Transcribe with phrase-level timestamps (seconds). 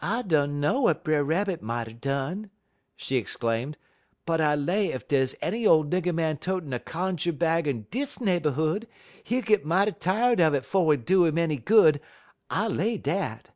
[0.00, 2.50] "I dunner what Brer Rabbit mout er done,"
[2.96, 3.78] she exclaimed;
[4.24, 8.20] "but I lay ef dey's any ole nigger man totin' a cunjer bag in dis
[8.20, 8.88] neighborhood,
[9.22, 12.00] he'll git mighty tired un it 'fo' it do 'im any good
[12.50, 13.52] I lay dat!"